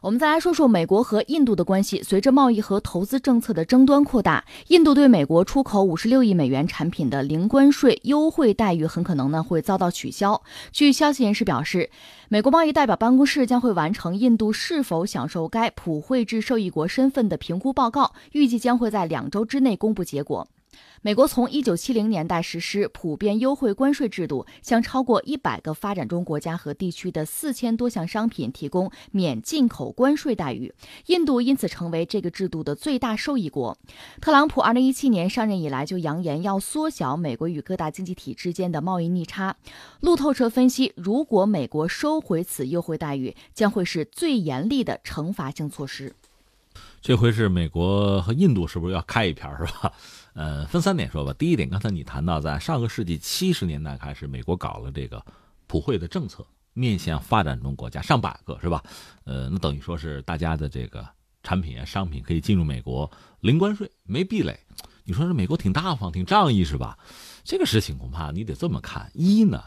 [0.00, 2.02] 我们再来说说美国和印度的关系。
[2.02, 10.40] 随着贸易和投资政策的争端扩大，印度对美国出口五十六亿美元产品的零关税优惠待遇很可能呢会遭到取消。
[10.70, 11.90] 据消息人士表示，
[12.28, 20.46] 美国贸易代表办公室将会完成印度是否享受该普惠制受益国身份的评估报告，预计将会在两周之内公布结果。
[21.00, 30.74] 美国从一九七零年代实施普遍优惠关税制度，向超过一百个发展中国家和地区的四千多项商品提供免进口关税待遇。
[31.06, 33.78] 印度因此成为这个制度的最大受益国。
[34.20, 39.56] 特朗普二零一七年上任以来就扬言要缩小美国与各大经济体之间的贸易逆差。
[40.00, 46.12] 路透社分析，如果美国收回此优惠待遇，将会是最严厉的惩罚性措施。
[47.00, 49.92] 这回是美国和印度是不是要开一篇是吧？
[50.34, 51.32] 呃，分三点说吧。
[51.32, 55.24] 第一点，刚才你谈到，在上个世纪七十年代开始，美国搞了这个
[55.66, 58.82] 普惠的政策，面向发展中国家上百个是吧？
[59.24, 61.06] 呃，那等于说是大家的这个
[61.42, 64.58] 产品啊、商品可以进入美国零关税、没壁垒。
[65.04, 66.98] 你说这美国挺大方、挺仗义是吧？
[67.42, 69.62] 这个事情恐怕你得这么看：一呢，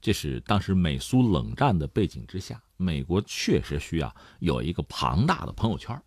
[0.00, 6.00] 这是当时美苏冷战的背景之下，美国确实需要有一个庞大的朋友圈。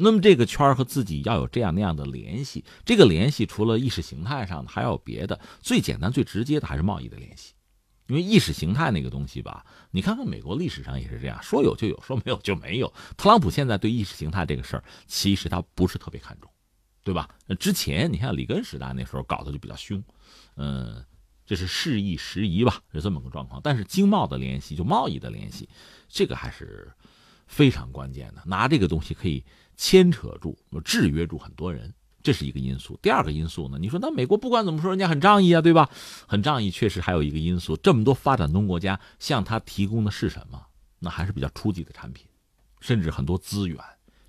[0.00, 5.40] 那么这个圈和自己要有这样那样的联系，这个联系除了意识形态上的，还有别的。
[5.60, 7.54] 最简单、最直接的还是贸易的联系，
[8.06, 12.92] 因为意识形态那个东西吧，你看看美国历史上也是这样，说有就有，说没有就没有。
[13.16, 16.48] 特朗普现在对意识形态这个事儿，其实他不是特别看重，
[17.02, 17.28] 对吧？
[17.58, 20.00] 之前你看里根时代那时候搞的就比较凶，
[20.54, 21.04] 嗯，
[21.44, 23.60] 这是事易时移吧，是这么个状况。
[23.64, 25.68] 但是经贸的联系，就贸易的联系，
[26.08, 26.88] 这个还是
[27.48, 29.44] 非常关键的，拿这个东西可以。
[29.78, 32.98] 牵扯住、制约住很多人，这是一个因素。
[33.00, 33.78] 第二个因素呢？
[33.80, 35.88] 你说那美国不管怎么说，人家很仗义啊，对吧？
[36.26, 40.60] 很仗义，确实还有一个因素，这么多发展中国家向他提供的是什么？
[40.98, 42.26] 那还是比较初级的产品，
[42.80, 43.78] 甚至很多资源，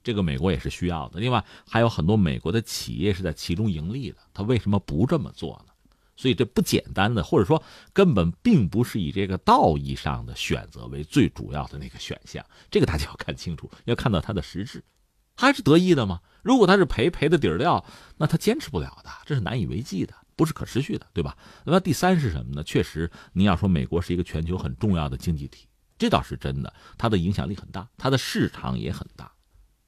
[0.04, 1.20] 这个美国也是需要的。
[1.20, 5.74] 另外，还有很多美国的企业是在其中盈利的，他为什么不这么做呢？
[6.16, 12.46] 所以这不简单的，或者说根本并不是以这个道义上的选择为最主要的那个选项。
[12.70, 14.84] 这个大家要看清楚，要看到它的实质。
[15.40, 16.20] 还是得意的吗？
[16.42, 17.86] 如果他是赔赔的底儿掉，
[18.18, 21.38] 那他坚持不了的，这是难以为继的，不是可持续的，对吧？
[21.64, 22.62] 那么第三是什么呢？
[22.62, 25.66] 确实，你要说美国是一个全球很重要的经济体，
[25.98, 29.32] 这倒是真的，它的影响力很大，它的市场也很大，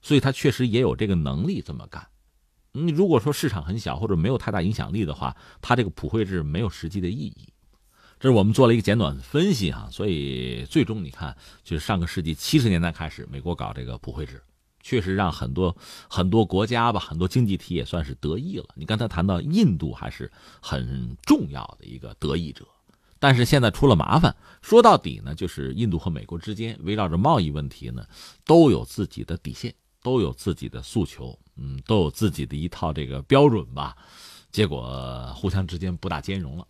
[0.02, 2.08] 所以它确实也有这个能力这么干。
[2.72, 7.50] 你如果说市场很小或者没有太大影响力的话，它这个普惠制没有实际的意义。
[8.22, 14.42] 这是我们做了一个简短的分析哈，所以最终你看，就是上个世纪七十年代开始，美国搞这个普惠制。
[14.82, 15.76] 确实让很多
[16.10, 18.66] 很多国家吧，很多经济体也算是得益了。
[18.76, 20.32] 你刚才谈到印度还是
[20.62, 22.66] 很重要的一个得益者，
[23.20, 24.36] 但是现在出了麻烦。
[24.62, 28.06] 说到底呢，就是印度和美国之间围绕着贸易问题呢，
[28.46, 33.96] 都有自己的底线，都有自己的诉求，嗯，都有自己的一套这个标准吧。
[34.52, 36.68] 结果互相之间不大兼容了。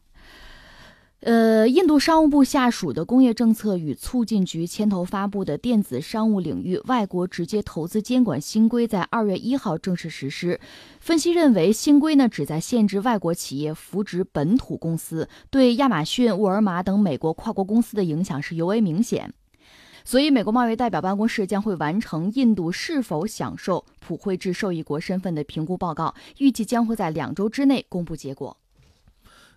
[1.22, 10.59] 呃，印度商务部下属的工业政策与促进局牵头发布的电子商务领域外国直接投资监管新规在二月一号正式实施。
[11.00, 19.32] 分析认为，新规呢旨在限制外国企业扶植本土公司，对亚马逊、沃尔玛等美国跨国公司的影响是尤为明显。
[20.03, 28.58] 所以，美国贸易代表办公室将会完成印度是否享受普惠制受益国身份的评估报告，预计将会在两周之内公布结果。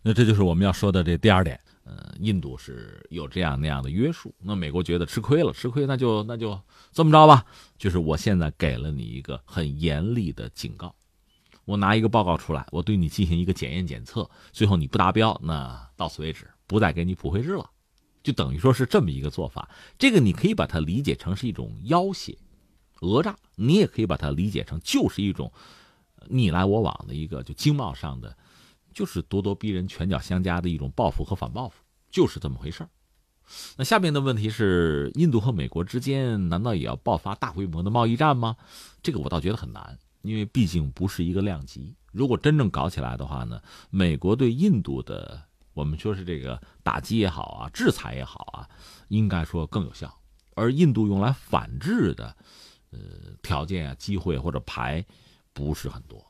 [0.07, 6.61] 那这就是我们要说的这第二点，呃，印度是有这样那样的约束，那美国觉得吃亏了，吃亏那就那就
[6.93, 7.47] 这么着吧，
[7.79, 10.95] 就是我现在给了你一个很严厉的警告，
[11.65, 17.71] 我拿一个报告出来，我对你进行一个检验检测，最后你不达标，那到此为止，不再给你普惠制了，
[18.23, 19.71] 就等于说是这么一个做法。
[19.99, 22.37] 这个你可以把它理解成是一种要挟、
[23.01, 25.51] 讹诈，你也可以把它理解成就是一种
[26.29, 28.37] 你来我往的一个就经贸上的。
[28.95, 31.75] 就是咄咄逼人、拳脚相加的一种报复和反报复，
[32.11, 32.89] 就是这么回事儿。
[33.77, 38.57] 那下面的问题是，印度和美国之间难道也要爆发大规模的贸易战吗？
[39.03, 41.95] 这个我倒觉得很难，因为毕竟不是一个量级。
[42.11, 43.61] 如果真正搞起来的话呢，
[43.91, 45.43] 美国对印度的
[45.75, 48.69] 我们说是这个打击也好啊，制裁也好啊，
[49.09, 50.17] 应该说更有效。
[50.55, 52.35] 而印度用来反制的，
[52.93, 52.99] 呃，
[53.43, 55.05] 条件啊、机会或者牌
[55.53, 56.25] 不是很多。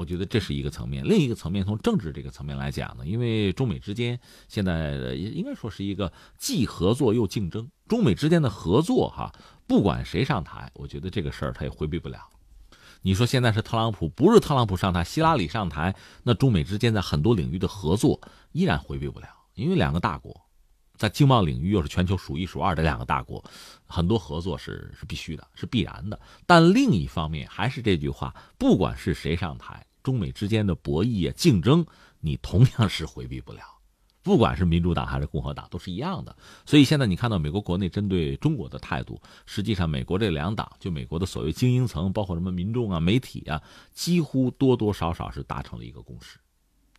[0.00, 4.18] 我觉得这是一个层面，另一个层面从政治这个层面来讲呢，因为中美之间
[4.48, 7.70] 现在应该说是一个既合作又竞争。
[7.86, 9.30] 中美之间的合作哈，
[9.66, 12.18] 不管谁上台，我觉得这个事儿他也回避不了。
[13.02, 18.18] 你说现在是特朗普，不是特朗普上台，希拉里上台，那中美之间在很多领域的合作
[18.52, 20.40] 依然回避不了，因为两个大国，
[20.96, 23.44] 在经贸领域又是全球数一数二的两个大国，
[23.84, 26.18] 很多合作是是必须的，是必然的。
[26.46, 31.86] 但另一方面，还是这句话，不管是谁上台，中美之间的博弈啊、竞争，
[32.20, 33.60] 你同样是回避不了。
[34.22, 36.36] 不管是民主党还是共和党，都是一样的。
[36.66, 43.62] 所以现在你看到美国国内针对中国的态度，实际上美国这两党，就美国的所谓精英层，包括什么民众啊、媒体啊，
[43.94, 46.38] 几乎多多少少是达成了一个共识，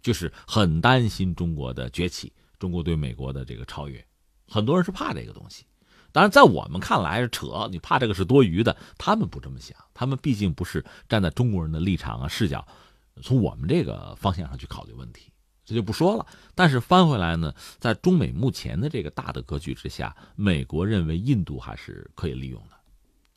[0.02, 4.04] 就是很担心中国的崛起，中国对美国的这个超越，
[4.48, 5.64] 很多人是怕这个东西。
[6.12, 8.76] 当然，在我们看来是扯，你怕这个是多余的。
[8.98, 12.68] 他们不这么想，他们毕竟不是站在中国人的立场啊视角，
[13.22, 15.32] 从我们这个方向上去考虑问题。
[15.64, 16.26] 这就不说了。
[16.56, 22.76] 但是翻回来呢，在中美目前的这个大的格局之下，美国认为印度还是可以利用的。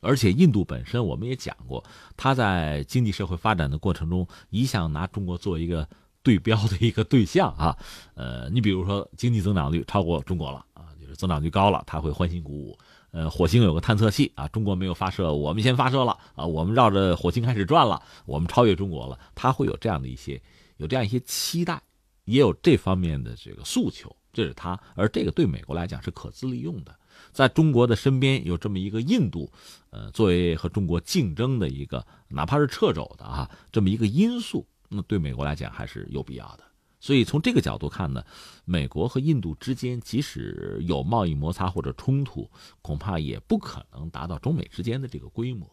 [0.00, 1.84] 而且印度本身，我们也讲过，
[2.16, 5.88] 它在经济社会发展的过程中，一向拿中国做一个
[6.22, 7.76] 对标的一个对象啊。
[8.14, 12.78] 呃，你比如说经济增长率超过中国了啊，就是增长率高了，他会欢欣鼓舞。
[13.14, 20.42] 呃，火星有个探测器啊，中国没有发射，我们先发射了啊，我们绕着火星开始转了，我们超越中国了，他会有这样的一些，
[20.78, 21.80] 有这样一些期待。
[22.24, 26.92] 也有这方面的这个诉求，这是他，而这个对美国来讲是可资利用的。
[27.30, 29.48] 在中国的身边有这么一个印度，
[29.90, 36.64] 呃，作为和中国竞争的一个，哪怕是掣肘的啊，这么一个因素，那对美国来讲还是有必要的。
[37.04, 38.24] 所以从这个角度看呢，
[38.64, 45.70] 美国和印度之间即使有贸易摩擦或者冲突，恐怕也不可能达到中美之间的这个规模。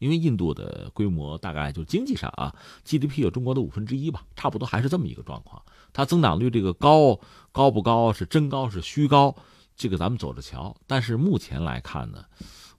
[0.00, 2.52] 因为印度的规模大概就经济上啊
[2.84, 5.62] ，GDP 有中国的五分之一吧，差不多还是这么一个状况。
[5.92, 7.16] 它增长率这个高
[7.52, 9.36] 高不高是真高是虚高，
[9.76, 10.76] 这个咱们走着瞧。
[10.88, 12.24] 但是目前来看呢，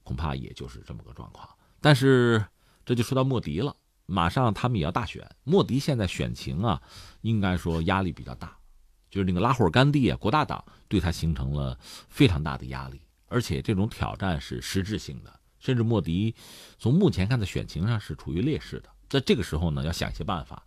[0.03, 1.47] 恐怕也就是这么个状况。
[1.79, 2.43] 但是
[2.85, 3.73] 这就说到莫迪了，
[4.05, 6.81] 马上他们也要大选，莫迪现在选情啊，
[7.21, 8.57] 应该说压力比较大，
[9.09, 11.77] 就是那个拉霍尔甘地啊，国大党对他形成了
[12.09, 15.39] 非常大的压力，而且这种挑战是实质性的。
[15.59, 16.35] 甚至莫迪
[16.77, 20.61] 从目前看的选情上是处于劣势的，在这个时候呢，要想一些办法。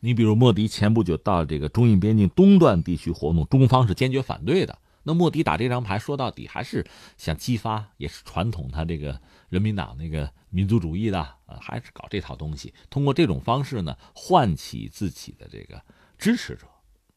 [0.00, 4.78] 你比如莫迪前不久到这个中印边境东段地区活动，中方是坚决反对的。
[5.10, 6.86] 那莫迪打这张牌，说到底还是
[7.18, 15.82] 想激发，也是传统他这个人民党那个民族主义的，呃，还是搞这套东西，通过这种方式呢，唤起自己的这个
[16.16, 16.68] 支持者。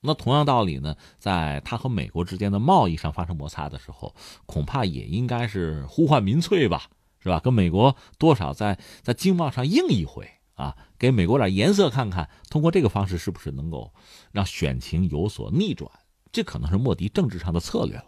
[0.02, 4.16] 那同样道理呢，在他和美国之间的贸易上发生摩擦的时候，
[4.48, 6.90] 恐怕也应该是呼唤民粹吧。
[7.20, 7.40] 是吧？
[7.40, 12.30] 跟美国多少在在经贸上硬一回啊，给美国点颜色看看。
[12.50, 13.94] 通过这个方式，是不是能够
[14.34, 15.90] 让选情有所逆转？
[16.34, 18.06] 这可能是莫迪政治上的策略了。